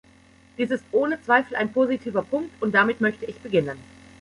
[0.57, 3.77] Dies ist ohne Zweifel ein positiver Punkt, und damit möchte ich beginnen.